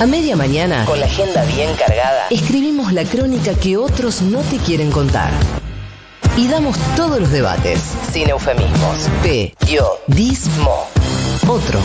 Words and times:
A 0.00 0.06
media 0.06 0.36
mañana, 0.36 0.84
con 0.84 1.00
la 1.00 1.06
agenda 1.06 1.44
bien 1.44 1.74
cargada, 1.74 2.28
escribimos 2.30 2.92
la 2.92 3.02
crónica 3.02 3.54
que 3.54 3.76
otros 3.76 4.22
no 4.22 4.38
te 4.42 4.58
quieren 4.58 4.92
contar. 4.92 5.32
Y 6.36 6.46
damos 6.46 6.78
todos 6.94 7.18
los 7.18 7.32
debates, 7.32 7.80
sin 8.12 8.28
eufemismos. 8.28 9.08
P, 9.24 9.56
yo, 9.66 9.98
dis, 10.06 10.46
mo. 10.58 10.86
Otro. 11.48 11.80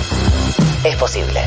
Es 0.83 0.95
posible. 0.97 1.41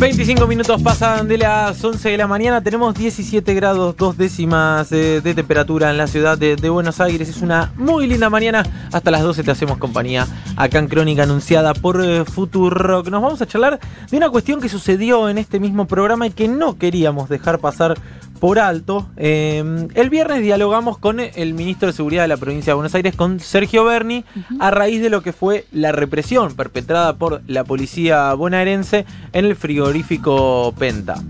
25 0.00 0.46
minutos 0.46 0.80
pasan 0.80 1.28
de 1.28 1.36
las 1.36 1.84
11 1.84 2.08
de 2.08 2.16
la 2.16 2.26
mañana, 2.26 2.62
tenemos 2.62 2.94
17 2.94 3.52
grados, 3.52 3.94
dos 3.98 4.16
décimas 4.16 4.88
de, 4.88 5.20
temperatura 5.20 5.90
en 5.90 5.98
la 5.98 6.06
ciudad 6.06 6.38
de, 6.38 6.56
Buenos 6.70 7.02
Aires. 7.02 7.28
Es 7.28 7.42
una 7.42 7.70
muy 7.76 8.06
linda 8.06 8.30
mañana, 8.30 8.64
hasta 8.92 9.10
las 9.10 9.20
12 9.20 9.44
te 9.44 9.50
hacemos 9.50 9.76
compañía 9.76 10.26
acá 10.56 10.78
en 10.78 10.88
Crónica 10.88 11.24
anunciada 11.24 11.74
por 11.74 12.02
eh, 12.02 12.24
Rock. 12.24 13.08
Nos 13.08 13.20
vamos 13.20 13.42
a 13.42 13.46
charlar 13.46 13.78
de 14.10 14.16
una 14.16 14.30
cuestión 14.30 14.62
que 14.62 14.70
sucedió 14.70 15.28
en 15.28 15.36
este 15.36 15.60
mismo 15.60 15.86
programa 15.86 16.26
y 16.26 16.30
que 16.30 16.48
no 16.48 16.78
queríamos 16.78 17.28
dejar 17.28 17.58
pasar 17.58 17.98
por 18.40 18.58
alto. 18.58 19.06
Eh, 19.16 19.62
el 19.94 20.10
viernes 20.10 20.42
dialogamos 20.42 20.98
con 20.98 21.20
el 21.20 21.54
ministro 21.54 21.88
de 21.88 21.92
Seguridad 21.92 22.22
de 22.22 22.28
la 22.28 22.38
provincia 22.38 22.70
de 22.70 22.74
Buenos 22.74 22.94
Aires, 22.94 23.14
con 23.14 23.38
Sergio 23.38 23.84
Berni, 23.84 24.24
a 24.58 24.70
raíz 24.70 25.02
de 25.02 25.10
lo 25.10 25.22
que 25.22 25.32
fue 25.32 25.66
la 25.72 25.92
represión 25.92 26.54
perpetrada 26.54 27.16
por 27.16 27.42
la 27.46 27.64
policía 27.64 28.32
bonaerense 28.34 29.04
en 29.32 29.44
el 29.44 29.54
frigorífico 29.56 30.74
Penta. 30.78 31.22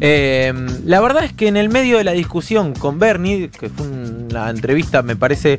Eh, 0.00 0.52
la 0.84 1.00
verdad 1.00 1.24
es 1.24 1.32
que 1.32 1.48
en 1.48 1.56
el 1.56 1.70
medio 1.70 1.96
de 1.96 2.04
la 2.04 2.12
discusión 2.12 2.74
con 2.74 2.98
Berni, 2.98 3.48
que 3.48 3.70
fue 3.70 3.86
una 3.86 4.50
entrevista, 4.50 5.02
me 5.02 5.16
parece. 5.16 5.58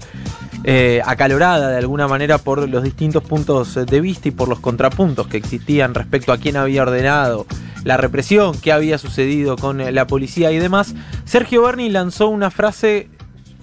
Eh, 0.65 1.01
acalorada 1.05 1.71
de 1.71 1.77
alguna 1.77 2.07
manera 2.07 2.37
por 2.37 2.69
los 2.69 2.83
distintos 2.83 3.21
puntos 3.21 3.75
de 3.85 3.99
vista 3.99 4.29
y 4.29 4.31
por 4.31 4.47
los 4.47 4.61
contrapuntos 4.61 5.27
que 5.27 5.35
existían 5.35 5.93
respecto 5.93 6.31
a 6.31 6.37
quién 6.37 6.55
había 6.55 6.83
ordenado 6.83 7.45
la 7.83 7.97
represión, 7.97 8.53
qué 8.61 8.71
había 8.71 8.97
sucedido 8.97 9.57
con 9.57 9.81
eh, 9.81 9.91
la 9.91 10.07
policía 10.07 10.51
y 10.51 10.57
demás, 10.57 10.95
Sergio 11.25 11.63
Berni 11.63 11.89
lanzó 11.89 12.29
una 12.29 12.49
frase 12.49 13.09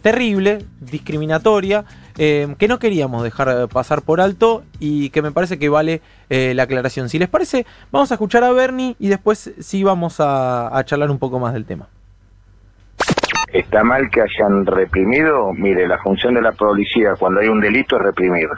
terrible, 0.02 0.64
discriminatoria, 0.80 1.84
eh, 2.18 2.54
que 2.58 2.68
no 2.68 2.78
queríamos 2.78 3.22
dejar 3.22 3.68
pasar 3.68 4.02
por 4.02 4.20
alto 4.20 4.62
y 4.78 5.10
que 5.10 5.22
me 5.22 5.32
parece 5.32 5.58
que 5.58 5.68
vale 5.68 6.00
eh, 6.28 6.52
la 6.54 6.64
aclaración. 6.64 7.08
Si 7.08 7.18
les 7.18 7.28
parece, 7.28 7.66
vamos 7.90 8.10
a 8.10 8.14
escuchar 8.14 8.44
a 8.44 8.52
Bernie 8.52 8.96
y 8.98 9.08
después 9.08 9.52
sí 9.58 9.84
vamos 9.84 10.20
a, 10.20 10.76
a, 10.76 10.84
charlar 10.84 11.10
un 11.10 11.18
poco 11.18 11.38
más 11.38 11.52
del 11.52 11.64
tema. 11.64 11.86
Está 13.52 13.82
mal 13.82 14.10
que 14.10 14.20
hayan 14.20 14.64
reprimido, 14.64 15.52
mire, 15.52 15.88
la 15.88 15.98
función 15.98 16.34
de 16.34 16.42
la 16.42 16.52
policía 16.52 17.14
cuando 17.18 17.40
hay 17.40 17.48
un 17.48 17.60
delito 17.60 17.96
es 17.96 18.02
reprimir. 18.02 18.48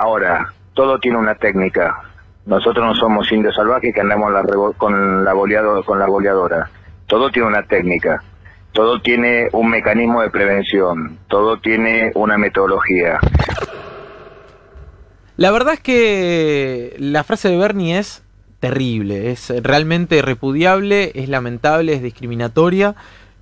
ahora, 0.00 0.52
todo 0.74 0.98
tiene 0.98 1.18
una 1.18 1.34
técnica. 1.34 2.11
Nosotros 2.46 2.84
no 2.84 2.94
somos 2.94 3.30
indios 3.30 3.54
salvajes 3.54 3.94
que 3.94 4.00
andamos 4.00 4.32
con, 4.76 5.24
la 5.24 5.32
boleado, 5.32 5.82
con 5.84 5.98
la 5.98 6.06
boleadora. 6.06 6.70
Todo 7.06 7.30
tiene 7.30 7.48
una 7.48 7.62
técnica, 7.62 8.22
todo 8.72 9.00
tiene 9.00 9.48
un 9.52 9.70
mecanismo 9.70 10.22
de 10.22 10.30
prevención, 10.30 11.18
todo 11.28 11.58
tiene 11.58 12.10
una 12.14 12.38
metodología. 12.38 13.20
La 15.36 15.50
verdad 15.50 15.74
es 15.74 15.80
que 15.80 16.96
la 16.98 17.24
frase 17.24 17.48
de 17.48 17.56
Bernie 17.56 17.98
es 17.98 18.22
terrible, 18.60 19.30
es 19.30 19.52
realmente 19.62 20.22
repudiable, 20.22 21.12
es 21.14 21.28
lamentable, 21.28 21.94
es 21.94 22.02
discriminatoria. 22.02 22.94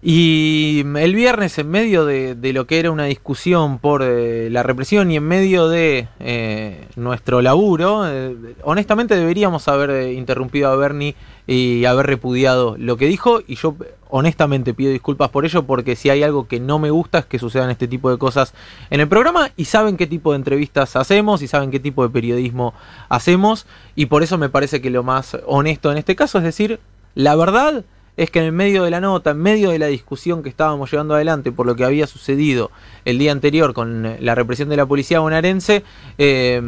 Y 0.02 0.82
el 0.96 1.14
viernes, 1.14 1.58
en 1.58 1.68
medio 1.68 2.06
de, 2.06 2.34
lo 2.54 2.66
que 2.66 2.78
era 2.78 2.90
una 2.90 3.04
discusión 3.04 3.78
por 3.78 4.02
eh, 4.02 4.48
la 4.48 4.62
represión 4.62 5.10
y 5.10 5.16
en 5.16 5.24
medio 5.24 5.68
de 5.68 6.08
eh, 6.20 6.86
nuestro 6.96 7.42
laburo, 7.42 8.08
eh, 8.08 8.34
honestamente 8.62 9.14
deberíamos 9.14 9.68
haber 9.68 10.14
interrumpido 10.14 10.70
a 10.70 10.76
Bernie 10.76 11.16
y 11.46 11.84
haber 11.84 12.06
repudiado 12.06 12.76
lo 12.78 12.96
que 12.96 13.08
dijo. 13.08 13.42
Y 13.46 13.56
yo 13.56 13.76
honestamente 14.08 14.72
pido 14.72 14.90
disculpas 14.90 15.28
por 15.28 15.44
ello, 15.44 15.64
porque 15.64 15.96
si 15.96 16.08
hay 16.08 16.22
algo 16.22 16.48
que 16.48 16.60
no 16.60 16.78
me 16.78 16.90
gusta 16.90 17.18
es 17.18 17.26
que 17.26 17.38
sucedan 17.38 17.68
este 17.68 17.86
tipo 17.86 18.10
de 18.10 18.16
cosas 18.16 18.54
en 18.88 19.00
el 19.00 19.08
programa. 19.08 19.50
Y 19.58 19.66
saben 19.66 19.98
qué 19.98 20.06
tipo 20.06 20.32
de 20.32 20.36
entrevistas 20.36 20.96
hacemos 20.96 21.42
y 21.42 21.46
saben 21.46 21.70
qué 21.70 21.78
tipo 21.78 22.02
de 22.02 22.08
periodismo 22.08 22.72
hacemos. 23.10 23.66
Y 23.96 24.06
por 24.06 24.22
eso 24.22 24.38
me 24.38 24.48
parece 24.48 24.80
que 24.80 24.88
lo 24.88 25.02
más 25.02 25.36
honesto 25.44 25.92
en 25.92 25.98
este 25.98 26.16
caso 26.16 26.38
es 26.38 26.44
decir, 26.44 26.80
la 27.14 27.36
verdad 27.36 27.84
es 28.16 28.30
que 28.30 28.40
en 28.40 28.46
el 28.46 28.52
medio 28.52 28.82
de 28.82 28.90
la 28.90 29.00
nota, 29.00 29.30
en 29.30 29.38
medio 29.38 29.70
de 29.70 29.78
la 29.78 29.86
discusión 29.86 30.42
que 30.42 30.48
estábamos 30.48 30.90
llevando 30.90 31.14
adelante 31.14 31.52
por 31.52 31.66
lo 31.66 31.76
que 31.76 31.84
había 31.84 32.06
sucedido 32.06 32.70
el 33.04 33.18
día 33.18 33.32
anterior 33.32 33.72
con 33.72 34.16
la 34.20 34.34
represión 34.34 34.68
de 34.68 34.76
la 34.76 34.86
policía 34.86 35.20
bonaerense, 35.20 35.84
eh, 36.18 36.60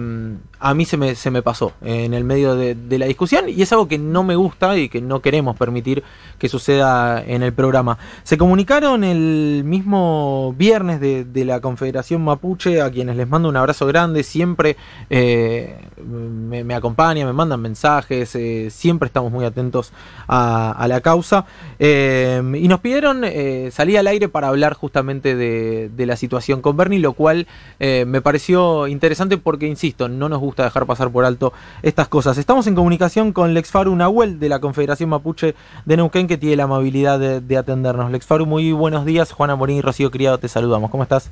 a 0.62 0.75
mí 0.75 0.84
se 0.84 0.97
me, 0.97 1.16
se 1.16 1.31
me 1.32 1.42
pasó 1.42 1.72
en 1.82 2.14
el 2.14 2.22
medio 2.22 2.54
de, 2.54 2.76
la 2.98 3.06
discusión 3.06 3.48
y 3.48 3.60
es 3.62 3.72
algo 3.72 3.88
que 3.88 3.98
no 3.98 4.22
me 4.22 4.36
gusta 4.36 4.76
y 4.76 4.88
que 4.88 5.00
no 5.00 5.20
queremos 5.20 5.56
permitir 5.56 6.04
que 6.38 6.48
suceda 6.48 7.22
en 7.22 7.42
el 7.42 7.52
programa. 7.52 7.98
Se 8.22 8.38
comunicaron 8.38 9.02
el 9.02 9.62
mismo 9.64 10.54
viernes 10.56 11.00
de, 11.00 11.44
la 11.44 11.60
Confederación 11.60 12.22
Mapuche, 12.22 12.81
a 12.81 12.91
quienes 12.92 13.16
les 13.16 13.28
mando 13.28 13.48
un 13.48 13.56
abrazo 13.56 13.86
grande, 13.86 14.22
siempre 14.22 14.76
eh, 15.10 15.76
me, 16.06 16.75
acompañan, 16.75 17.26
me 17.26 17.32
mandan 17.32 17.60
mensajes, 17.60 18.32
eh, 18.36 18.69
siempre 18.70 19.08
estamos 19.08 19.32
muy 19.32 19.44
atentos 19.44 19.92
a, 20.28 20.86
la 20.88 21.00
causa 21.00 21.31
eh, 21.78 22.43
y 22.54 22.69
nos 22.69 22.81
pidieron 22.81 23.22
salir 23.70 23.98
al 23.98 24.06
aire 24.06 24.28
para 24.28 24.48
hablar 24.48 24.75
justamente 24.75 25.34
de, 25.34 25.91
de 25.94 26.06
la 26.06 26.16
situación 26.16 26.60
con 26.60 26.76
Bernie, 26.76 26.98
lo 26.98 27.12
cual 27.12 27.47
me 27.78 28.20
pareció 28.20 28.87
interesante 28.88 29.38
porque, 29.38 29.66
insisto, 29.66 30.09
no 30.09 30.28
nos 30.28 30.41
gusta 30.41 30.65
dejar 30.65 30.87
pasar 30.87 31.10
por 31.10 31.25
alto 31.25 31.53
estas 31.82 32.09
cosas. 32.09 32.38
Estamos 32.38 32.66
en 32.66 32.75
comunicación 32.75 33.32
con 33.32 33.54
Lex 33.54 33.70
Faru 33.70 33.94
Nahuel 33.94 34.38
de 34.38 34.48
la 34.48 34.60
Confederación 34.60 35.10
Mapuche 35.10 35.54
de 35.84 35.97
Neuquén 35.97 36.26
que 36.26 36.38
tiene 36.38 36.56
la 36.56 36.65
amabilidad 36.65 37.19
de, 37.41 37.56
atendernos. 37.56 38.10
Lex 38.10 38.26
Faru, 38.26 38.47
muy 38.47 38.72
buenos 38.72 39.04
días. 39.04 39.32
Juana 39.32 39.56
Morín 39.56 39.76
y 39.76 39.81
Rocío 39.81 40.10
Criado 40.10 40.38
te 40.38 40.49
saludamos. 40.49 40.91
¿Cómo 40.91 41.03
estás? 41.03 41.31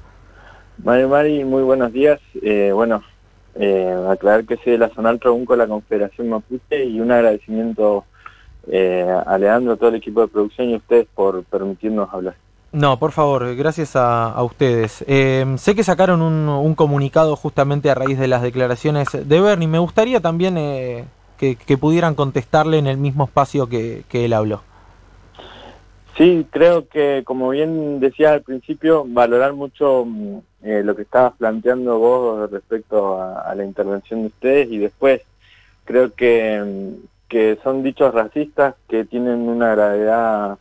Mari 0.83 1.07
Mari, 1.07 1.45
muy 1.45 1.63
buenos 1.63 1.93
días. 1.93 2.21
Eh, 2.43 2.71
bueno, 2.73 3.03
eh, 3.55 3.95
aclarar 4.09 4.45
que 4.45 4.57
soy 4.57 4.73
de 4.73 4.79
la 4.79 4.89
zona 4.91 5.11
Alto 5.11 5.37
con 5.45 5.59
la 5.59 5.67
Confederación 5.67 6.29
Mapuche 6.29 6.85
y 6.85 7.01
un 7.01 7.11
agradecimiento 7.11 8.05
eh, 8.69 9.07
a 9.27 9.39
Leandro, 9.39 9.75
a 9.75 9.77
todo 9.77 9.91
el 9.91 9.97
equipo 9.97 10.21
de 10.21 10.29
producción 10.29 10.69
y 10.69 10.75
a 10.75 10.79
ustedes 10.79 11.07
por 11.15 11.43
permitirnos 11.45 12.13
hablar. 12.13 12.35
No, 12.73 13.01
por 13.01 13.11
favor, 13.11 13.57
gracias 13.57 13.97
a, 13.97 14.41
ustedes. 14.45 15.05
Eh, 15.09 15.45
sé 15.59 15.75
que 15.75 15.83
sacaron 15.83 16.23
un, 16.23 16.75
comunicado 16.77 17.35
justamente 17.35 17.91
a 17.91 17.95
raíz 17.95 18.19
de 18.19 18.29
las 18.29 18.43
declaraciones 18.43 19.09
de 19.13 19.41
Bernie. 19.41 19.67
Me 19.67 19.81
gustaría 19.81 20.21
también 20.21 20.57
eh, 20.57 21.05
que, 21.37 21.79
pudieran 21.79 22.15
contestarle 22.15 22.79
en 22.79 22.87
el 22.87 22.97
mismo 22.97 23.25
espacio 23.25 23.69
que, 23.69 24.05
él 24.13 24.33
habló. 24.33 24.63
Sí, 26.17 26.47
creo 26.51 26.87
que, 26.87 27.23
como 27.25 27.49
bien 27.49 27.99
decías 27.99 28.33
al 28.33 28.43
principio, 28.43 29.05
valorar 29.09 29.55
mucho 29.55 30.05
mm, 30.07 30.39
eh, 30.63 30.83
lo 30.85 30.95
que 30.95 31.03
estabas 31.03 31.33
planteando 31.39 31.99
vos 31.99 32.51
respecto 32.51 33.21
a, 33.21 33.53
la 33.55 33.65
intervención 33.65 34.21
de 34.21 34.27
ustedes 34.27 34.71
y 34.71 34.79
después 34.79 35.23
creo 35.85 36.13
que, 36.15 36.63
mm, 36.63 37.07
que 37.31 37.59
son 37.63 37.83
dichos 37.85 38.13
racistas 38.13 38.75
que 38.89 39.07
tienen 39.07 39.49
una 39.49 39.71
gravedad 39.75 40.59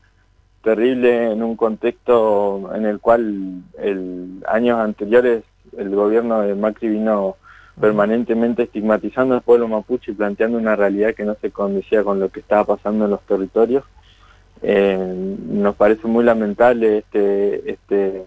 terrible 0.64 1.32
en 1.32 1.42
un 1.42 1.56
contexto 1.58 2.70
en 2.76 2.86
el 2.86 3.00
cual 3.00 3.64
el 3.80 4.44
años 4.48 4.80
anteriores 4.80 5.44
el 5.78 5.90
gobierno 5.90 6.42
de 6.42 6.54
Macri 6.54 6.90
vino 6.90 7.38
permanentemente 7.82 8.64
estigmatizando 8.64 9.34
al 9.36 9.42
pueblo 9.42 9.68
mapuche 9.68 10.12
y 10.12 10.16
planteando 10.16 10.60
una 10.60 10.76
realidad 10.76 11.16
que 11.16 11.26
no 11.26 11.36
se 11.42 11.50
condecía 11.50 12.04
con 12.04 12.20
lo 12.20 12.30
que 12.30 12.42
estaba 12.42 12.76
pasando 12.76 13.06
en 13.06 13.12
los 13.12 13.22
territorios. 13.22 13.84
Eh, 14.62 15.38
nos 15.48 15.76
parece 15.76 16.06
muy 16.08 16.24
lamentable 16.24 17.00
este, 17.00 17.72
este, 17.72 18.26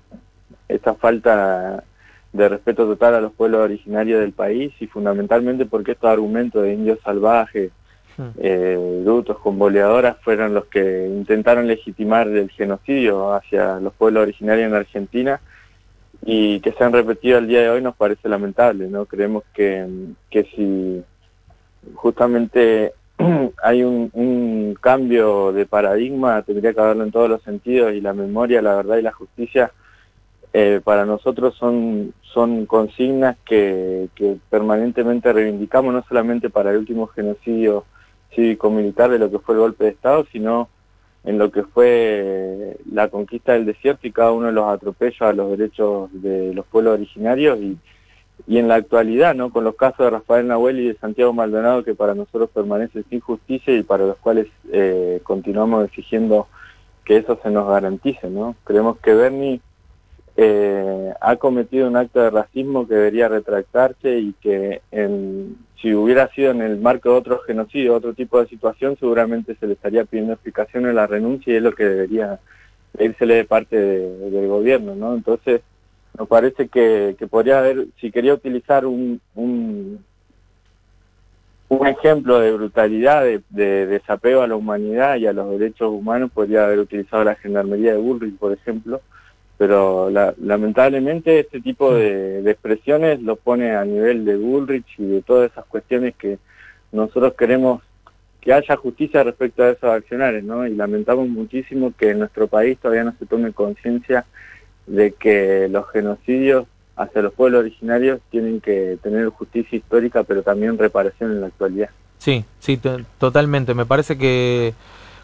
esta 0.68 0.94
falta 0.94 1.84
de 2.32 2.48
respeto 2.48 2.86
total 2.86 3.14
a 3.14 3.20
los 3.20 3.32
pueblos 3.32 3.60
originarios 3.60 4.20
del 4.20 4.32
país 4.32 4.72
y 4.80 4.86
fundamentalmente 4.88 5.66
porque 5.66 5.92
estos 5.92 6.10
argumentos 6.10 6.62
de 6.62 6.72
indios 6.72 6.98
salvajes, 7.04 7.70
eh, 8.38 9.02
dutos 9.04 9.38
con 9.38 9.58
boleadoras 9.58 10.16
fueron 10.22 10.54
los 10.54 10.66
que 10.66 11.06
intentaron 11.06 11.66
legitimar 11.66 12.28
el 12.28 12.50
genocidio 12.50 13.32
hacia 13.32 13.80
los 13.80 13.92
pueblos 13.94 14.22
originarios 14.22 14.68
en 14.68 14.74
Argentina 14.74 15.40
y 16.24 16.60
que 16.60 16.72
se 16.72 16.84
han 16.84 16.92
repetido 16.92 17.38
al 17.38 17.48
día 17.48 17.62
de 17.62 17.70
hoy 17.70 17.82
nos 17.82 17.96
parece 17.96 18.28
lamentable, 18.28 18.88
¿no? 18.88 19.06
Creemos 19.06 19.42
que, 19.52 19.86
que 20.30 20.44
si 20.54 21.02
justamente 21.94 22.92
hay 23.62 23.82
un, 23.82 24.76
cambio 24.80 25.52
de 25.52 25.66
paradigma, 25.66 26.42
tendría 26.42 26.72
que 26.72 26.80
haberlo 26.80 27.04
en 27.04 27.12
todos 27.12 27.28
los 27.28 27.42
sentidos 27.42 27.92
y 27.94 28.00
la 28.00 28.12
memoria, 28.12 28.62
la 28.62 28.74
verdad 28.74 28.96
y 28.98 29.02
la 29.02 29.12
justicia 29.12 29.72
eh, 30.52 30.80
para 30.82 31.06
nosotros 31.06 31.54
son, 31.56 32.12
son 32.22 32.66
consignas 32.66 33.36
que 33.44 34.08
permanentemente 34.50 35.32
reivindicamos, 35.32 35.94
no 35.94 36.04
solamente 36.08 36.50
para 36.50 36.70
el 36.70 36.78
último 36.78 37.06
genocidio 37.08 37.84
cívico-militar 38.34 39.10
de 39.10 39.18
lo 39.18 39.30
que 39.30 39.38
fue 39.38 39.54
el 39.54 39.60
golpe 39.60 39.84
de 39.84 39.90
Estado, 39.90 40.26
sino 40.32 40.68
en 41.24 41.38
lo 41.38 41.50
que 41.52 41.62
fue 41.62 42.76
la 42.90 43.08
conquista 43.08 43.52
del 43.52 43.66
desierto 43.66 44.06
y 44.06 44.12
cada 44.12 44.32
uno 44.32 44.46
de 44.48 44.52
los 44.52 44.68
atropellos 44.68 45.22
a 45.22 45.32
los 45.32 45.56
derechos 45.56 46.10
de 46.12 46.52
los 46.52 46.66
pueblos 46.66 46.94
originarios 46.94 47.58
y, 47.60 47.78
y 48.46 48.58
en 48.58 48.68
la 48.68 48.76
actualidad, 48.76 49.34
¿no? 49.34 49.50
Con 49.50 49.64
los 49.64 49.76
casos 49.76 49.98
de 49.98 50.10
Rafael 50.10 50.48
Nahuel 50.48 50.80
y 50.80 50.88
de 50.88 50.96
Santiago 50.96 51.32
Maldonado 51.32 51.84
que 51.84 51.94
para 51.94 52.14
nosotros 52.14 52.50
permanecen 52.50 53.04
sin 53.08 53.20
justicia 53.20 53.74
y 53.74 53.82
para 53.82 54.04
los 54.04 54.16
cuales 54.16 54.48
eh, 54.72 55.20
continuamos 55.22 55.84
exigiendo 55.84 56.48
que 57.04 57.18
eso 57.18 57.38
se 57.42 57.50
nos 57.50 57.68
garantice, 57.68 58.28
¿no? 58.28 58.56
Creemos 58.64 58.98
que 58.98 59.14
Bernie 59.14 59.60
eh, 60.36 61.12
ha 61.20 61.36
cometido 61.36 61.86
un 61.86 61.96
acto 61.96 62.20
de 62.20 62.30
racismo 62.30 62.86
que 62.88 62.94
debería 62.94 63.28
retractarse 63.28 64.18
y 64.18 64.32
que 64.40 64.82
en, 64.90 65.56
si 65.82 65.92
hubiera 65.94 66.28
sido 66.28 66.52
en 66.52 66.62
el 66.62 66.80
marco 66.80 67.10
de 67.10 67.16
otro 67.16 67.40
genocidio, 67.40 67.96
otro 67.96 68.14
tipo 68.14 68.40
de 68.40 68.46
situación, 68.46 68.96
seguramente 68.98 69.56
se 69.56 69.66
le 69.66 69.72
estaría 69.72 70.04
pidiendo 70.04 70.32
explicación 70.32 70.86
en 70.86 70.94
la 70.94 71.08
renuncia 71.08 71.52
y 71.52 71.56
es 71.56 71.62
lo 71.62 71.74
que 71.74 71.84
debería 71.84 72.38
pedírsele 72.96 73.34
de 73.34 73.44
parte 73.44 73.76
del 73.76 74.46
gobierno, 74.46 74.94
¿no? 74.94 75.14
Entonces, 75.14 75.62
nos 76.16 76.28
parece 76.28 76.68
que, 76.68 77.16
podría 77.28 77.58
haber, 77.58 77.86
si 78.00 78.12
quería 78.12 78.34
utilizar 78.34 78.86
un, 78.86 79.20
un, 79.34 80.04
ejemplo 81.86 82.38
de 82.38 82.52
brutalidad, 82.52 83.24
de, 83.24 83.42
de, 83.48 83.86
desapego 83.86 84.42
a 84.42 84.46
la 84.46 84.54
humanidad 84.54 85.16
y 85.16 85.26
a 85.26 85.32
los 85.32 85.58
derechos 85.58 85.90
humanos, 85.90 86.30
podría 86.32 86.64
haber 86.64 86.78
utilizado 86.78 87.24
la 87.24 87.34
gendarmería 87.34 87.92
de 87.92 87.98
Bullrich, 87.98 88.36
por 88.36 88.52
ejemplo, 88.52 89.00
pero 89.58 90.10
lamentablemente 90.10 91.40
este 91.40 91.60
tipo 91.60 91.94
de, 91.94 92.38
expresiones 92.50 93.22
lo 93.22 93.36
pone 93.36 93.76
a 93.76 93.84
nivel 93.84 94.24
de 94.24 94.36
Bullrich 94.36 94.98
y 94.98 95.04
de 95.04 95.22
todas 95.22 95.52
esas 95.52 95.64
cuestiones 95.66 96.14
que 96.16 96.38
nosotros 96.90 97.34
queremos 97.34 97.82
que 98.40 98.52
haya 98.52 98.76
justicia 98.76 99.22
respecto 99.22 99.62
a 99.62 99.70
esos 99.70 99.84
accionarios, 99.84 100.42
¿no? 100.42 100.66
Y 100.66 100.74
lamentamos 100.74 101.28
muchísimo 101.28 101.92
que 101.96 102.10
en 102.10 102.18
nuestro 102.18 102.48
país 102.48 102.76
todavía 102.78 103.04
no 103.04 103.14
se 103.18 103.26
tome 103.26 103.52
conciencia 103.52 104.26
de 104.86 105.12
que 105.12 105.68
los 105.70 105.88
genocidios 105.90 106.66
hacia 106.96 107.22
los 107.22 107.32
pueblos 107.32 107.60
originarios 107.60 108.20
tienen 108.30 108.60
que 108.60 108.98
tener 109.00 109.28
justicia 109.28 109.78
histórica, 109.78 110.24
pero 110.24 110.42
también 110.42 110.76
reparación 110.76 111.30
en 111.30 111.40
la 111.40 111.46
actualidad. 111.46 111.90
Sí, 112.18 112.44
sí, 112.58 112.80
totalmente. 113.18 113.74
Me 113.74 113.86
parece 113.86 114.18
que 114.18 114.74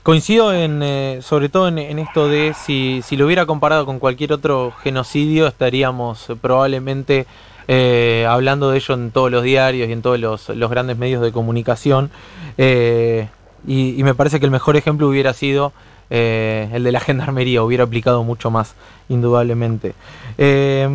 Coincido 0.02 0.54
en, 0.54 0.82
eh, 0.82 1.18
sobre 1.22 1.48
todo 1.48 1.68
en, 1.68 1.98
esto 1.98 2.28
de 2.28 2.54
si, 2.54 3.02
si 3.04 3.16
lo 3.16 3.26
hubiera 3.26 3.46
comparado 3.46 3.84
con 3.84 3.98
cualquier 3.98 4.32
otro 4.32 4.72
genocidio, 4.82 5.46
estaríamos 5.46 6.30
eh, 6.30 6.36
probablemente 6.40 7.26
eh, 7.66 8.24
hablando 8.28 8.70
de 8.70 8.78
ello 8.78 8.94
en 8.94 9.10
todos 9.10 9.30
los 9.30 9.42
diarios 9.42 9.88
y 9.88 9.92
en 9.92 10.00
todos 10.00 10.18
los, 10.18 10.70
grandes 10.70 10.96
medios 10.96 11.22
de 11.22 11.32
comunicación. 11.32 12.10
y, 12.56 14.02
me 14.02 14.14
parece 14.14 14.40
que 14.40 14.46
el 14.46 14.52
mejor 14.52 14.76
ejemplo 14.76 15.08
hubiera 15.08 15.34
sido 15.34 15.72
eh, 16.10 16.70
el 16.72 16.84
de 16.84 16.92
la 16.92 17.00
gendarmería 17.00 17.62
hubiera 17.62 17.84
aplicado 17.84 18.24
mucho 18.24 18.50
más, 18.50 18.74
indudablemente. 19.08 19.94
Eh, 20.38 20.88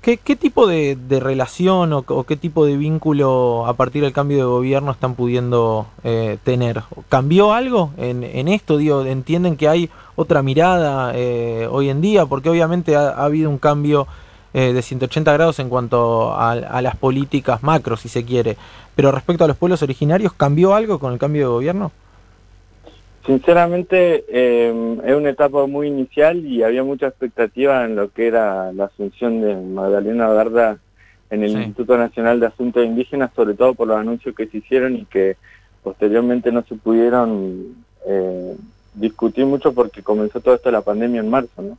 ¿qué, 0.00 0.16
tipo 0.36 0.66
de, 0.66 0.96
relación 1.08 1.92
o, 1.92 2.24
qué 2.24 2.36
tipo 2.36 2.64
de 2.64 2.76
vínculo 2.76 3.66
a 3.66 3.74
partir 3.74 4.02
del 4.02 4.12
cambio 4.12 4.38
de 4.38 4.44
gobierno 4.44 4.92
están 4.92 5.14
pudiendo 5.14 5.86
eh, 6.04 6.38
tener? 6.44 6.82
¿Cambió 7.08 7.52
algo 7.52 7.90
en, 7.96 8.48
esto? 8.48 8.76
Digo, 8.76 9.04
¿Entienden 9.04 9.56
que 9.56 9.68
hay 9.68 9.90
otra 10.16 10.42
mirada 10.42 11.12
hoy 11.70 11.88
en 11.88 12.00
día? 12.00 12.26
Porque 12.26 12.50
obviamente 12.50 12.96
ha, 12.96 13.10
habido 13.10 13.50
un 13.50 13.58
cambio 13.58 14.06
de 14.52 14.82
180 14.82 15.32
grados 15.32 15.58
en 15.60 15.68
cuanto 15.68 16.32
a, 16.32 16.52
a 16.52 16.82
las 16.82 16.96
políticas 16.96 17.62
macro, 17.62 17.96
si 17.96 18.08
se 18.08 18.24
quiere. 18.24 18.56
Pero 18.94 19.12
respecto 19.12 19.44
a 19.44 19.48
los 19.48 19.56
pueblos 19.56 19.82
originarios, 19.82 20.32
¿cambió 20.32 20.74
algo 20.74 20.98
con 20.98 21.12
el 21.12 21.18
cambio 21.18 21.42
de 21.42 21.52
gobierno? 21.54 21.92
Sinceramente, 23.30 24.24
eh, 24.28 24.98
es 25.04 25.14
una 25.14 25.30
etapa 25.30 25.64
muy 25.68 25.86
inicial 25.86 26.44
y 26.44 26.64
había 26.64 26.82
mucha 26.82 27.06
expectativa 27.06 27.84
en 27.84 27.94
lo 27.94 28.10
que 28.10 28.26
era 28.26 28.72
la 28.72 28.86
asunción 28.86 29.40
de 29.40 29.54
Magdalena 29.54 30.32
Garda 30.32 30.78
en 31.30 31.44
el 31.44 31.52
Instituto 31.52 31.96
Nacional 31.96 32.40
de 32.40 32.46
Asuntos 32.46 32.84
Indígenas, 32.84 33.30
sobre 33.36 33.54
todo 33.54 33.74
por 33.74 33.86
los 33.86 33.98
anuncios 33.98 34.34
que 34.34 34.48
se 34.48 34.58
hicieron 34.58 34.96
y 34.96 35.04
que 35.04 35.36
posteriormente 35.84 36.50
no 36.50 36.64
se 36.64 36.74
pudieron 36.74 37.76
eh, 38.04 38.56
discutir 38.94 39.46
mucho 39.46 39.72
porque 39.72 40.02
comenzó 40.02 40.40
todo 40.40 40.56
esto 40.56 40.68
de 40.68 40.72
la 40.72 40.82
pandemia 40.82 41.20
en 41.20 41.30
marzo, 41.30 41.62
¿no? 41.62 41.78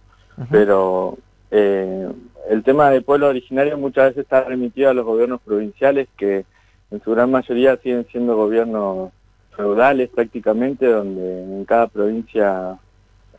Pero 0.50 1.18
eh, 1.52 2.08
el 2.50 2.64
tema 2.64 2.92
de 2.92 3.02
pueblo 3.02 3.28
originario 3.28 3.78
muchas 3.78 4.06
veces 4.06 4.24
está 4.24 4.46
remitido 4.46 4.90
a 4.90 4.94
los 4.94 5.04
gobiernos 5.04 5.42
provinciales 5.42 6.08
que 6.16 6.46
en 6.92 7.04
su 7.04 7.12
gran 7.12 7.30
mayoría 7.30 7.76
siguen 7.76 8.08
siendo 8.10 8.38
gobiernos 8.38 9.12
feudales 9.56 10.10
prácticamente, 10.10 10.86
donde 10.86 11.44
en 11.44 11.66
cada 11.66 11.88
provincia 11.88 12.78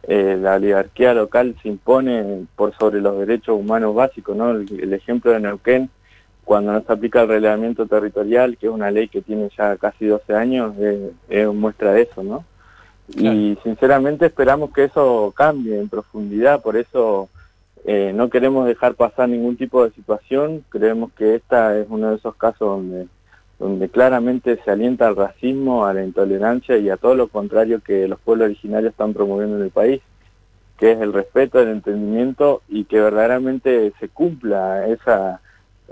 eh, 0.04 0.36
la 0.40 0.56
oligarquía 0.56 1.14
local 1.14 1.56
se 1.62 1.68
impone 1.68 2.46
por 2.56 2.76
sobre 2.76 3.00
los 3.00 3.18
derechos 3.18 3.58
humanos 3.58 3.94
básicos, 3.94 4.36
¿no? 4.36 4.50
El, 4.50 4.92
ejemplo 4.92 5.30
de 5.30 5.40
Neuquén, 5.40 5.90
cuando 6.44 6.72
no 6.72 6.82
se 6.82 6.92
aplica 6.92 7.22
el 7.22 7.28
relevamiento 7.28 7.86
territorial, 7.86 8.56
que 8.56 8.66
es 8.66 8.72
una 8.72 8.90
ley 8.90 9.08
que 9.08 9.22
tiene 9.22 9.48
ya 9.56 9.76
casi 9.76 10.06
12 10.06 10.34
años, 10.34 10.74
es 11.28 11.48
muestra 11.52 11.92
de 11.92 12.02
eso, 12.02 12.22
¿no? 12.22 12.44
Y 13.14 13.58
sinceramente 13.62 14.26
esperamos 14.26 14.72
que 14.72 14.84
eso 14.84 15.32
cambie 15.36 15.78
en 15.78 15.88
profundidad, 15.88 16.62
por 16.62 16.76
eso 16.76 17.28
eh, 17.84 18.12
no 18.14 18.30
queremos 18.30 18.66
dejar 18.66 18.94
pasar 18.94 19.28
ningún 19.28 19.56
tipo 19.56 19.84
de 19.84 19.90
situación, 19.90 20.64
creemos 20.68 21.12
que 21.12 21.34
esta 21.34 21.78
es 21.78 21.86
uno 21.90 22.10
de 22.10 22.16
esos 22.16 22.34
casos 22.36 22.60
donde 22.60 23.08
donde 23.62 23.88
claramente 23.88 24.58
se 24.64 24.72
alienta 24.72 25.06
al 25.06 25.14
racismo, 25.14 25.86
a 25.86 25.94
la 25.94 26.02
intolerancia 26.02 26.76
y 26.78 26.90
a 26.90 26.96
todo 26.96 27.14
lo 27.14 27.28
contrario 27.28 27.80
que 27.80 28.08
los 28.08 28.18
pueblos 28.18 28.46
originarios 28.46 28.90
están 28.90 29.14
promoviendo 29.14 29.56
en 29.56 29.62
el 29.62 29.70
país, 29.70 30.02
que 30.76 30.90
es 30.90 31.00
el 31.00 31.12
respeto, 31.12 31.60
el 31.60 31.68
entendimiento 31.68 32.62
y 32.68 32.84
que 32.84 33.00
verdaderamente 33.00 33.92
se 34.00 34.08
cumpla 34.08 34.88
esa 34.88 35.40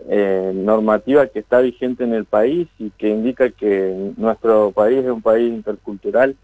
eh, 0.08 0.50
normativa 0.52 1.28
que 1.28 1.38
está 1.38 1.60
vigente 1.60 2.02
en 2.02 2.12
el 2.12 2.24
país 2.24 2.66
y 2.80 2.90
que 2.90 3.08
indica 3.08 3.50
que 3.50 4.12
nuestro 4.16 4.72
país 4.72 5.04
es 5.04 5.10
un 5.10 5.22
país 5.22 5.52
intercultural 5.52 6.34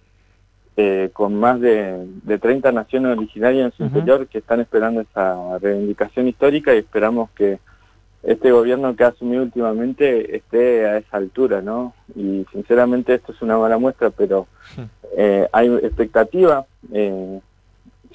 eh, 0.77 1.11
con 1.13 1.35
más 1.35 1.61
de, 1.61 2.07
de, 2.23 2.39
30 2.39 2.71
naciones 2.71 3.17
originarias 3.17 3.73
en 3.73 3.77
su 3.77 3.83
interior 3.83 4.29
que 4.29 4.39
están 4.39 4.61
esperando 4.61 5.01
esa 5.01 5.59
reivindicación 5.59 6.29
histórica 6.29 6.73
y 6.73 6.79
esperamos 6.79 7.31
que 7.31 7.59
este 8.23 8.51
gobierno 8.51 8.95
que 8.97 9.05
ha 9.05 9.09
asumido 9.09 9.43
últimamente 9.43 10.37
esté 10.37 10.87
a 10.87 10.99
esa 10.99 11.17
altura, 11.17 11.63
¿no? 11.63 11.95
Y 12.15 12.45
sinceramente 12.53 13.15
esto 13.15 13.33
es 13.33 13.43
una 13.43 13.59
mala 13.59 13.79
muestra, 13.79 14.11
pero 14.11 14.47
eh, 15.17 15.49
hay 15.53 15.69
expectativa, 15.77 16.67
eh, 16.93 17.41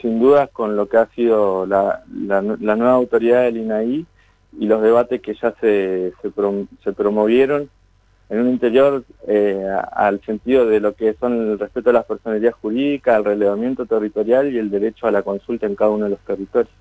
sin 0.02 0.20
dudas, 0.20 0.50
con 0.52 0.76
lo 0.76 0.88
que 0.90 0.98
ha 0.98 1.08
sido 1.08 1.66
la, 1.66 2.04
la, 2.14 2.42
nueva 2.42 2.94
autoridad 2.94 3.44
del 3.44 3.58
INAI 3.58 4.06
y 4.60 4.66
los 4.66 4.82
debates 4.82 5.22
que 5.22 5.34
ya 5.36 5.54
se, 5.62 6.14
se, 6.22 6.32
se 6.84 6.94
promovieron 6.94 7.70
en 8.32 8.40
un 8.40 8.50
interior 8.50 9.04
eh, 9.28 9.62
al 9.92 10.22
sentido 10.22 10.66
de 10.66 10.80
lo 10.80 10.96
que 10.96 11.14
son 11.20 11.34
el 11.34 11.60
respeto 11.60 11.90
a 11.90 11.94
las 11.94 12.06
personalidades 12.06 12.56
jurídicas, 12.56 13.18
el 13.18 13.26
relevamiento 13.26 13.86
territorial 13.86 14.52
y 14.54 14.58
el 14.58 14.72
derecho 14.72 15.06
a 15.06 15.12
la 15.12 15.22
consulta 15.22 15.66
en 15.66 15.76
cada 15.76 15.92
uno 15.92 16.06
de 16.06 16.12
los 16.12 16.20
territorios. 16.22 16.74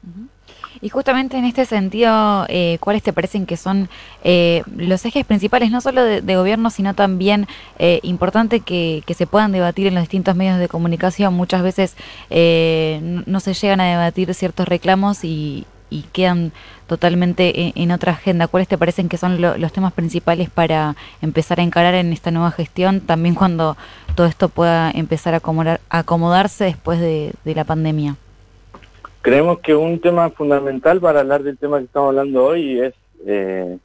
Y 0.80 0.88
justamente 0.90 1.36
en 1.36 1.44
este 1.44 1.64
sentido, 1.64 2.46
eh, 2.48 2.78
¿cuáles 2.78 3.02
te 3.02 3.12
parecen 3.12 3.46
que 3.46 3.56
son 3.56 3.88
eh, 4.22 4.62
los 4.76 5.04
ejes 5.04 5.26
principales, 5.26 5.72
no 5.72 5.80
solo 5.80 6.04
de, 6.04 6.36
gobierno, 6.36 6.70
sino 6.70 6.94
también 6.94 7.48
eh, 7.80 7.98
importante 8.04 8.60
que, 8.60 9.02
se 9.12 9.26
puedan 9.26 9.50
debatir 9.50 9.88
en 9.88 9.96
los 9.96 10.04
distintos 10.04 10.36
medios 10.36 10.60
de 10.60 10.68
comunicación? 10.68 11.34
Muchas 11.34 11.64
veces 11.64 11.96
no, 12.30 13.40
se 13.40 13.54
llegan 13.54 13.80
a 13.80 13.90
debatir 13.90 14.32
ciertos 14.34 14.68
reclamos 14.68 15.24
y, 15.24 15.66
y 15.90 16.02
quedan 16.12 16.52
totalmente 16.86 17.72
en, 17.74 17.90
otra 17.90 18.12
agenda. 18.12 18.48
¿Cuáles 18.48 18.68
te 18.68 18.78
parecen 18.78 19.08
que 19.08 19.16
son 19.16 19.40
los 19.40 19.72
temas 19.72 19.92
principales 19.92 20.48
para 20.48 20.96
empezar 21.20 21.60
a 21.60 21.62
encarar 21.62 21.94
en 21.94 22.12
esta 22.12 22.30
nueva 22.30 22.50
gestión, 22.50 23.00
también 23.00 23.34
cuando 23.34 23.76
todo 24.14 24.26
esto 24.26 24.48
pueda 24.48 24.90
empezar 24.90 25.34
a, 25.34 25.40
acomodarse 25.90 26.64
después 26.64 27.00
de, 27.00 27.32
la 27.44 27.64
pandemia? 27.64 28.16
Creemos 29.22 29.58
que 29.58 29.74
un 29.74 30.00
tema 30.00 30.30
fundamental 30.30 31.00
para 31.00 31.20
hablar 31.20 31.42
del 31.42 31.58
tema 31.58 31.78
que 31.78 31.84
estamos 31.84 32.08
hablando 32.08 32.44
hoy 32.44 32.80
es 32.80 32.94
eh, 33.26 33.76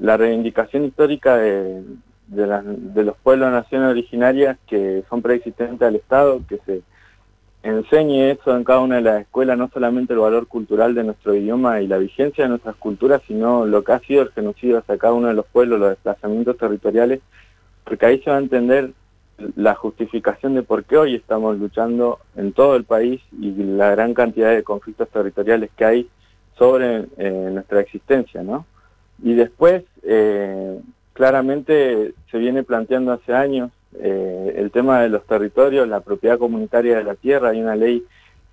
la 0.00 0.16
reivindicación 0.18 0.84
histórica 0.84 1.36
de, 1.36 1.82
de 2.30 3.04
los 3.04 3.16
pueblos 3.16 3.50
naciones 3.50 3.90
originarias 3.90 4.56
que 4.68 5.02
son 5.08 5.22
preexistentes 5.22 5.82
al 5.82 5.96
Estado, 5.96 6.42
que 6.48 6.58
se 6.66 6.82
enseñe 7.62 8.30
eso 8.30 8.56
en 8.56 8.64
cada 8.64 8.80
una 8.80 8.96
de 8.96 9.02
las 9.02 9.20
escuelas, 9.22 9.58
no 9.58 9.68
solamente 9.72 10.12
el 10.12 10.18
valor 10.18 10.46
cultural 10.46 10.94
de 10.94 11.04
nuestro 11.04 11.34
idioma 11.34 11.80
y 11.80 11.86
la 11.86 11.98
vigencia 11.98 12.44
de 12.44 12.50
nuestras 12.50 12.76
culturas, 12.76 13.22
sino 13.26 13.66
lo 13.66 13.84
que 13.84 13.92
ha 13.92 14.00
sido 14.00 14.22
el 14.22 14.30
genocidio 14.30 14.78
hacia 14.78 14.98
cada 14.98 15.12
uno 15.12 15.28
de 15.28 15.34
los 15.34 15.46
pueblos, 15.46 15.78
los 15.78 15.90
desplazamientos 15.90 16.56
territoriales, 16.56 17.20
porque 17.84 18.06
ahí 18.06 18.20
se 18.20 18.30
va 18.30 18.36
a 18.36 18.40
entender 18.40 18.92
la 19.56 19.74
justificación 19.74 20.54
de 20.54 20.62
por 20.62 20.84
qué 20.84 20.98
hoy 20.98 21.14
estamos 21.14 21.58
luchando 21.58 22.18
en 22.36 22.52
todo 22.52 22.76
el 22.76 22.84
país 22.84 23.20
y 23.40 23.52
la 23.52 23.90
gran 23.90 24.14
cantidad 24.14 24.50
de 24.54 24.62
conflictos 24.62 25.08
territoriales 25.08 25.70
que 25.76 25.84
hay 25.84 26.08
sobre 26.58 27.06
eh, 27.16 27.48
nuestra 27.52 27.80
existencia, 27.80 28.42
¿no? 28.42 28.66
Y 29.22 29.34
después, 29.34 29.84
eh, 30.02 30.78
claramente 31.14 32.14
se 32.30 32.38
viene 32.38 32.62
planteando 32.62 33.12
hace 33.12 33.34
años 33.34 33.70
eh, 33.98 34.54
el 34.56 34.70
tema 34.70 35.00
de 35.00 35.08
los 35.08 35.24
territorios, 35.26 35.88
la 35.88 36.00
propiedad 36.00 36.38
comunitaria 36.38 36.96
de 36.96 37.04
la 37.04 37.14
tierra, 37.14 37.50
hay 37.50 37.60
una 37.60 37.76
ley 37.76 38.04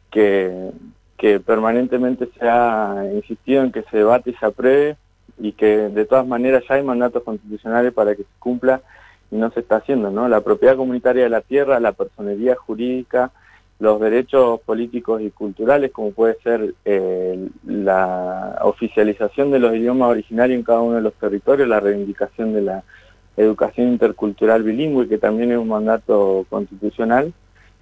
que, 0.09 0.71
que 1.17 1.39
permanentemente 1.39 2.29
se 2.39 2.49
ha 2.49 3.05
insistido 3.13 3.63
en 3.63 3.71
que 3.71 3.83
se 3.83 3.97
debate 3.97 4.31
y 4.31 4.35
se 4.35 4.45
apruebe 4.45 4.97
y 5.39 5.51
que 5.51 5.89
de 5.89 6.05
todas 6.05 6.25
maneras 6.25 6.63
ya 6.67 6.75
hay 6.75 6.83
mandatos 6.83 7.23
constitucionales 7.23 7.93
para 7.93 8.15
que 8.15 8.23
se 8.23 8.39
cumpla 8.39 8.81
y 9.29 9.35
no 9.35 9.51
se 9.51 9.59
está 9.59 9.77
haciendo, 9.77 10.09
¿no? 10.09 10.27
La 10.27 10.41
propiedad 10.41 10.77
comunitaria 10.77 11.23
de 11.23 11.29
la 11.29 11.41
tierra, 11.41 11.79
la 11.79 11.91
personería 11.91 12.55
jurídica, 12.55 13.31
los 13.79 13.99
derechos 13.99 14.59
políticos 14.61 15.21
y 15.21 15.29
culturales, 15.29 15.91
como 15.91 16.11
puede 16.11 16.37
ser 16.41 16.73
eh, 16.85 17.47
la 17.65 18.57
oficialización 18.61 19.51
de 19.51 19.59
los 19.59 19.75
idiomas 19.75 20.09
originarios 20.09 20.57
en 20.57 20.63
cada 20.63 20.81
uno 20.81 20.95
de 20.95 21.01
los 21.01 21.13
territorios, 21.13 21.67
la 21.67 21.79
reivindicación 21.79 22.53
de 22.53 22.61
la 22.61 22.83
educación 23.37 23.89
intercultural 23.89 24.63
bilingüe, 24.63 25.07
que 25.07 25.17
también 25.17 25.51
es 25.51 25.57
un 25.57 25.69
mandato 25.69 26.45
constitucional, 26.49 27.33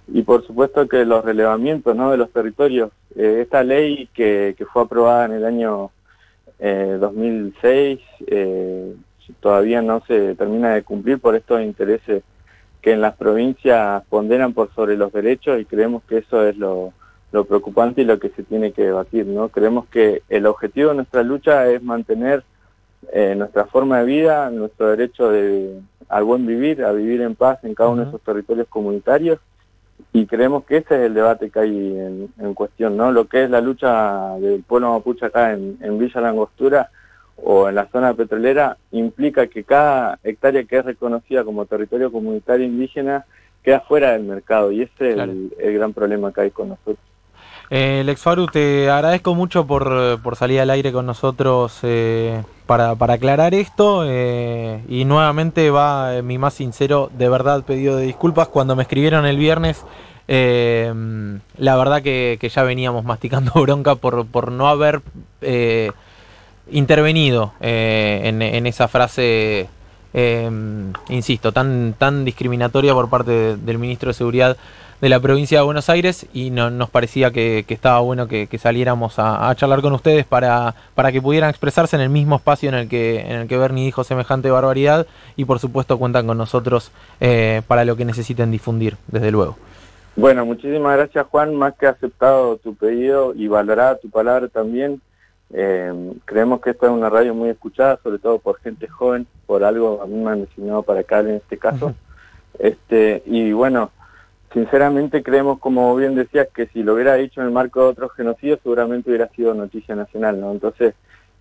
y 0.08 0.22
por 0.22 0.46
supuesto 0.46 0.86
que 0.86 1.04
los 1.04 1.24
relevamientos 1.24 1.96
¿no? 1.96 2.10
de 2.10 2.18
los 2.18 2.30
territorios. 2.30 2.90
Eh, 3.16 3.40
esta 3.42 3.64
ley 3.64 4.08
que, 4.14 4.54
que, 4.56 4.66
fue 4.66 4.82
aprobada 4.82 5.24
en 5.24 5.32
el 5.32 5.44
año 5.44 5.90
eh, 6.58 6.96
2006 7.00 7.98
eh, 8.26 8.94
todavía 9.40 9.82
no 9.82 10.02
se 10.06 10.34
termina 10.34 10.74
de 10.74 10.82
cumplir 10.82 11.18
por 11.18 11.34
estos 11.34 11.60
intereses 11.62 12.22
que 12.80 12.92
en 12.92 13.00
las 13.00 13.16
provincias 13.16 14.04
ponderan 14.08 14.52
por 14.52 14.72
sobre 14.74 14.96
los 14.96 15.12
derechos 15.12 15.60
y 15.60 15.64
creemos 15.64 16.04
que 16.04 16.18
eso 16.18 16.46
es 16.46 16.56
lo, 16.56 16.92
lo 17.32 17.44
preocupante 17.44 18.02
y 18.02 18.04
lo 18.04 18.20
que 18.20 18.28
se 18.30 18.44
tiene 18.44 18.72
que 18.72 18.84
debatir. 18.84 19.26
¿no? 19.26 19.48
Creemos 19.48 19.86
que 19.86 20.22
el 20.28 20.46
objetivo 20.46 20.90
de 20.90 20.96
nuestra 20.96 21.22
lucha 21.22 21.68
es 21.68 21.82
mantener 21.82 22.44
eh, 23.12 23.34
nuestra 23.36 23.66
forma 23.66 24.00
de 24.00 24.04
vida, 24.04 24.50
nuestro 24.50 24.88
derecho 24.88 25.30
de, 25.30 25.80
al 26.08 26.24
buen 26.24 26.46
vivir, 26.46 26.84
a 26.84 26.92
vivir 26.92 27.20
en 27.20 27.34
paz 27.34 27.62
en 27.64 27.74
cada 27.74 27.90
uno 27.90 28.02
de 28.02 28.08
esos 28.08 28.20
territorios 28.22 28.66
comunitarios 28.68 29.38
y 30.12 30.26
creemos 30.26 30.64
que 30.64 30.78
ese 30.78 30.94
es 30.94 31.00
el 31.02 31.14
debate 31.14 31.50
que 31.50 31.58
hay 31.58 32.28
en, 32.38 32.54
cuestión, 32.54 32.96
¿no? 32.96 33.12
Lo 33.12 33.26
que 33.26 33.44
es 33.44 33.50
la 33.50 33.60
lucha 33.60 34.36
del 34.38 34.62
pueblo 34.62 34.92
mapuche 34.92 35.26
acá 35.26 35.52
en, 35.52 35.78
en 35.80 35.98
Villa 35.98 36.20
Langostura 36.20 36.90
o 37.36 37.68
en 37.68 37.74
la 37.74 37.86
zona 37.88 38.14
petrolera 38.14 38.78
implica 38.92 39.46
que 39.46 39.64
cada 39.64 40.18
hectárea 40.24 40.64
que 40.64 40.78
es 40.78 40.84
reconocida 40.84 41.44
como 41.44 41.66
territorio 41.66 42.10
comunitario 42.10 42.66
indígena 42.66 43.26
queda 43.62 43.80
fuera 43.80 44.12
del 44.12 44.22
mercado 44.22 44.72
y 44.72 44.82
ese 44.82 45.10
es 45.10 45.16
el, 45.18 45.50
gran 45.74 45.92
problema 45.92 46.32
que 46.32 46.42
hay 46.42 46.50
con 46.50 46.70
nosotros. 46.70 46.98
Eh, 47.68 48.02
Lex 48.04 48.20
Faru, 48.20 48.46
te 48.46 48.88
agradezco 48.90 49.34
mucho 49.34 49.66
por, 49.66 50.20
por 50.20 50.36
salir 50.36 50.60
al 50.60 50.70
aire 50.70 50.92
con 50.92 51.04
nosotros 51.04 51.80
eh, 51.82 52.42
para, 52.66 52.94
para, 52.94 53.14
aclarar 53.14 53.54
esto 53.54 54.04
eh, 54.06 54.84
y 54.88 55.04
nuevamente 55.04 55.70
va 55.70 56.16
eh, 56.16 56.22
mi 56.22 56.38
más 56.38 56.54
sincero, 56.54 57.10
de 57.16 57.28
verdad, 57.28 57.64
pedido 57.64 57.96
de 57.96 58.06
disculpas. 58.06 58.48
Cuando 58.48 58.76
me 58.76 58.82
escribieron 58.82 59.26
el 59.26 59.36
viernes, 59.36 59.84
la 60.28 61.76
verdad 61.76 62.02
que, 62.02 62.38
que, 62.40 62.48
ya 62.48 62.62
veníamos 62.62 63.04
masticando 63.04 63.52
bronca 63.60 63.96
por, 63.96 64.26
por 64.26 64.52
no 64.52 64.68
haber 64.68 65.02
intervenido 66.70 67.52
en, 67.60 68.66
esa 68.66 68.86
frase, 68.86 69.68
insisto, 71.08 71.50
tan, 71.50 71.94
tan 71.98 72.24
discriminatoria 72.24 72.94
por 72.94 73.10
parte 73.10 73.30
de, 73.32 73.56
del 73.56 73.78
ministro 73.78 74.10
de 74.10 74.14
Seguridad 74.14 74.56
de 75.00 75.08
la 75.08 75.20
provincia 75.20 75.58
de 75.58 75.64
Buenos 75.64 75.90
Aires 75.90 76.26
y 76.32 76.50
no, 76.50 76.70
nos 76.70 76.90
parecía 76.90 77.30
que, 77.30 77.64
que 77.66 77.74
estaba 77.74 78.00
bueno 78.00 78.28
que, 78.28 78.46
que 78.46 78.58
saliéramos 78.58 79.18
a, 79.18 79.48
a, 79.48 79.54
charlar 79.54 79.82
con 79.82 79.92
ustedes 79.92 80.24
para, 80.24 80.74
para 80.94 81.12
que 81.12 81.20
pudieran 81.20 81.50
expresarse 81.50 81.96
en 81.96 82.02
el 82.02 82.08
mismo 82.08 82.36
espacio 82.36 82.68
en 82.68 82.74
el 82.74 82.88
que, 82.88 83.20
en 83.20 83.32
el 83.32 83.48
que 83.48 83.58
Bernie 83.58 83.84
dijo 83.84 84.04
semejante 84.04 84.50
barbaridad 84.50 85.06
y 85.36 85.44
por 85.44 85.58
supuesto 85.58 85.98
cuentan 85.98 86.26
con 86.26 86.38
nosotros 86.38 86.92
eh, 87.20 87.62
para 87.66 87.84
lo 87.84 87.96
que 87.96 88.04
necesiten 88.04 88.50
difundir, 88.50 88.96
desde 89.08 89.30
luego. 89.30 89.56
Bueno, 90.16 90.46
muchísimas 90.46 90.96
gracias 90.96 91.26
Juan, 91.26 91.54
más 91.54 91.74
que 91.74 91.86
aceptado 91.86 92.56
tu 92.56 92.74
pedido 92.74 93.34
y 93.34 93.48
valorada 93.48 93.98
tu 93.98 94.08
palabra 94.08 94.48
también. 94.48 95.02
Eh, 95.50 95.92
creemos 96.24 96.60
que 96.60 96.70
esta 96.70 96.86
es 96.86 96.92
una 96.92 97.10
radio 97.10 97.34
muy 97.34 97.50
escuchada, 97.50 98.00
sobre 98.02 98.18
todo 98.18 98.38
por 98.38 98.58
gente 98.60 98.88
joven, 98.88 99.26
por 99.46 99.62
algo 99.62 100.00
a 100.02 100.06
mí 100.06 100.14
me 100.14 100.30
han 100.30 100.40
designado 100.40 100.82
para 100.82 101.00
acá 101.00 101.20
en 101.20 101.32
este 101.32 101.58
caso. 101.58 101.94
este 102.58 103.22
Y 103.26 103.52
bueno, 103.52 103.90
Sinceramente 104.52 105.22
creemos, 105.22 105.58
como 105.58 105.94
bien 105.96 106.14
decías, 106.14 106.48
que 106.54 106.66
si 106.68 106.82
lo 106.82 106.94
hubiera 106.94 107.14
dicho 107.14 107.40
en 107.40 107.48
el 107.48 107.52
marco 107.52 107.82
de 107.82 107.88
otro 107.88 108.08
genocidio 108.08 108.58
seguramente 108.62 109.10
hubiera 109.10 109.28
sido 109.28 109.54
noticia 109.54 109.94
nacional, 109.94 110.40
¿no? 110.40 110.52
Entonces, 110.52 110.94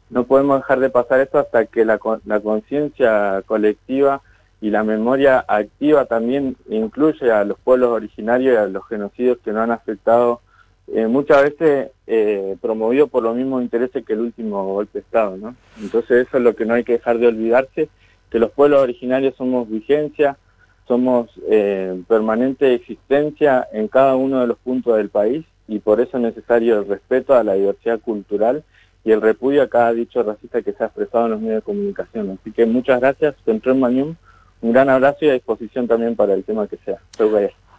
no 0.09 0.25
podemos 0.25 0.59
dejar 0.59 0.79
de 0.79 0.89
pasar 0.89 1.19
esto 1.19 1.39
hasta 1.39 1.65
que 1.65 1.85
la, 1.85 1.99
la 2.25 2.39
conciencia 2.39 3.41
colectiva 3.45 4.21
y 4.61 4.69
la 4.69 4.83
memoria 4.83 5.43
activa 5.47 6.05
también 6.05 6.55
incluye 6.69 7.31
a 7.31 7.43
los 7.43 7.59
pueblos 7.59 7.89
originarios 7.89 8.53
y 8.53 8.57
a 8.57 8.67
los 8.67 8.87
genocidios 8.87 9.37
que 9.43 9.51
no 9.51 9.61
han 9.61 9.71
afectado, 9.71 10.41
eh, 10.87 11.07
muchas 11.07 11.43
veces 11.43 11.89
eh, 12.07 12.55
promovido 12.61 13.07
por 13.07 13.23
los 13.23 13.35
mismos 13.35 13.63
intereses 13.63 14.05
que 14.05 14.13
el 14.13 14.21
último 14.21 14.63
golpe 14.65 14.99
de 14.99 15.05
Estado, 15.05 15.37
¿no? 15.37 15.55
Entonces 15.81 16.27
eso 16.27 16.37
es 16.37 16.43
lo 16.43 16.55
que 16.55 16.65
no 16.65 16.75
hay 16.75 16.83
que 16.83 16.93
dejar 16.93 17.17
de 17.17 17.27
olvidarse, 17.27 17.89
que 18.29 18.39
los 18.39 18.51
pueblos 18.51 18.81
originarios 18.81 19.35
somos 19.35 19.69
vigencia, 19.69 20.37
somos 20.87 21.29
eh, 21.49 22.01
permanente 22.07 22.73
existencia 22.73 23.67
en 23.71 23.87
cada 23.87 24.15
uno 24.15 24.41
de 24.41 24.47
los 24.47 24.57
puntos 24.57 24.97
del 24.97 25.09
país 25.09 25.45
y 25.67 25.79
por 25.79 25.99
eso 25.99 26.17
es 26.17 26.23
necesario 26.23 26.79
el 26.79 26.87
respeto 26.87 27.33
a 27.33 27.43
la 27.43 27.53
diversidad 27.53 27.99
cultural 27.99 28.63
y 29.03 29.11
el 29.11 29.21
repudio 29.21 29.63
a 29.63 29.69
cada 29.69 29.93
dicho 29.93 30.23
racista 30.23 30.61
que 30.61 30.73
se 30.73 30.83
ha 30.83 30.87
expresado 30.87 31.25
en 31.25 31.31
los 31.31 31.41
medios 31.41 31.57
de 31.57 31.61
comunicación. 31.61 32.37
Así 32.39 32.51
que 32.51 32.65
muchas 32.65 32.99
gracias, 32.99 33.35
Centro 33.45 33.75
Mañum, 33.75 34.15
un 34.61 34.73
gran 34.73 34.89
abrazo 34.89 35.25
y 35.25 35.29
a 35.29 35.33
disposición 35.33 35.87
también 35.87 36.15
para 36.15 36.33
el 36.33 36.43
tema 36.43 36.67
que 36.67 36.77
sea. 36.77 36.97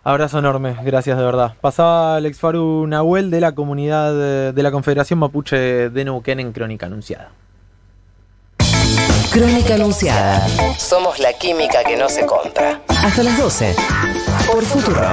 Abrazo 0.05 0.39
enorme, 0.39 0.77
gracias 0.85 1.19
de 1.19 1.25
verdad. 1.25 1.55
Pasaba 1.61 2.17
Alex 2.17 2.39
Faru 2.39 2.87
Nahuel 2.87 3.31
de 3.31 3.41
la 3.41 3.57
comunidad 3.57 4.53
de 4.53 4.63
la 4.63 4.71
Confederación 4.71 5.19
Mapuche 5.19 5.91
de 5.91 6.05
Neuquén 6.05 6.39
en 6.39 6.53
Crónica 6.53 6.87
Anunciada. 6.87 7.31
Crónica 9.37 9.75
Anunciada. 9.75 10.49
Somos 10.79 11.19
la 11.19 11.35
química 11.35 11.85
que 11.85 11.95
no 11.95 12.09
se 12.09 12.25
compra. 12.25 12.81
Hasta 12.89 13.23
las 13.23 13.37
12. 13.37 13.77
Por 14.51 14.65
Futuro. 14.65 15.13